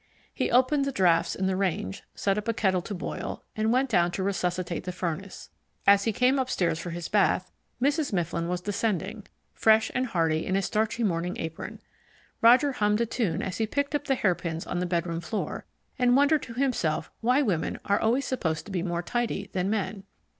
He 0.33 0.49
opened 0.49 0.85
the 0.85 0.91
draughts 0.91 1.35
in 1.35 1.45
the 1.45 1.55
range, 1.55 2.01
set 2.15 2.35
a 2.35 2.53
kettle 2.53 2.79
on 2.79 2.83
to 2.85 2.95
boil, 2.95 3.43
and 3.55 3.71
went 3.71 3.87
down 3.87 4.09
to 4.13 4.23
resuscitate 4.23 4.83
the 4.85 4.91
furnace. 4.91 5.51
As 5.85 6.05
he 6.05 6.11
came 6.11 6.39
upstairs 6.39 6.79
for 6.79 6.89
his 6.89 7.07
bath, 7.07 7.51
Mrs. 7.79 8.11
Mifflin 8.11 8.47
was 8.47 8.61
descending, 8.61 9.27
fresh 9.53 9.91
and 9.93 10.07
hearty 10.07 10.43
in 10.47 10.55
a 10.55 10.63
starchy 10.63 11.03
morning 11.03 11.37
apron. 11.37 11.81
Roger 12.41 12.71
hummed 12.71 13.01
a 13.01 13.05
tune 13.05 13.43
as 13.43 13.59
he 13.59 13.67
picked 13.67 13.93
up 13.93 14.05
the 14.05 14.15
hairpins 14.15 14.65
on 14.65 14.79
the 14.79 14.87
bedroom 14.87 15.21
floor, 15.21 15.65
and 15.99 16.17
wondered 16.17 16.41
to 16.41 16.55
himself 16.55 17.11
why 17.21 17.43
women 17.43 17.77
are 17.85 17.99
always 18.01 18.25
supposed 18.25 18.65
to 18.65 18.71
be 18.71 18.81
more 18.81 19.03
tidy 19.03 19.51
than 19.53 19.69
men. 19.69 20.03